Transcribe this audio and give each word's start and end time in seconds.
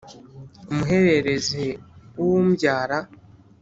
umuhererezi 0.71 1.65
w’umbyara 2.19 2.99